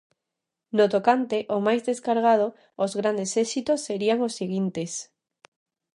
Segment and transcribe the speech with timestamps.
[0.77, 2.47] No tocante ao máis descargado,
[2.83, 4.91] os grandes éxitos serían os seguintes: